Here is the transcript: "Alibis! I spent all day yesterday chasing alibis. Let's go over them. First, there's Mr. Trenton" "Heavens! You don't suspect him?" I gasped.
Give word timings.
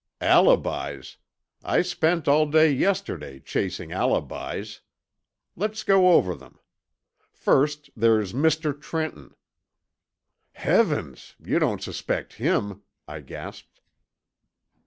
"Alibis! 0.19 1.17
I 1.63 1.83
spent 1.83 2.27
all 2.27 2.47
day 2.47 2.71
yesterday 2.71 3.39
chasing 3.39 3.91
alibis. 3.91 4.81
Let's 5.55 5.83
go 5.83 6.13
over 6.13 6.33
them. 6.33 6.57
First, 7.31 7.91
there's 7.95 8.33
Mr. 8.33 8.73
Trenton" 8.81 9.35
"Heavens! 10.69 11.35
You 11.39 11.59
don't 11.59 11.83
suspect 11.83 12.33
him?" 12.41 12.81
I 13.07 13.19
gasped. 13.19 13.79